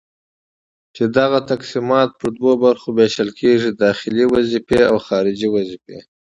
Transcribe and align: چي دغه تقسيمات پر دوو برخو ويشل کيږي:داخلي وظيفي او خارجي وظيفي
چي 0.95 1.03
دغه 1.17 1.39
تقسيمات 1.51 2.09
پر 2.19 2.29
دوو 2.39 2.51
برخو 2.65 2.89
ويشل 2.97 3.29
کيږي:داخلي 3.39 4.23
وظيفي 4.33 4.79
او 4.91 4.95
خارجي 5.07 5.47
وظيفي 5.55 5.97